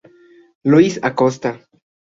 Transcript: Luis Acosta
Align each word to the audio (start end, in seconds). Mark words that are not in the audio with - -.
Luis 0.63 0.97
Acosta 0.97 1.51